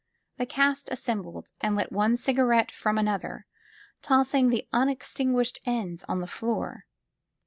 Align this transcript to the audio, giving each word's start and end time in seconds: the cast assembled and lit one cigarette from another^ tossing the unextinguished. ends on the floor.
the 0.37 0.47
cast 0.47 0.89
assembled 0.89 1.51
and 1.61 1.75
lit 1.75 1.91
one 1.91 2.17
cigarette 2.17 2.71
from 2.71 2.95
another^ 2.95 3.43
tossing 4.01 4.49
the 4.49 4.67
unextinguished. 4.73 5.59
ends 5.63 6.03
on 6.09 6.21
the 6.21 6.25
floor. 6.25 6.87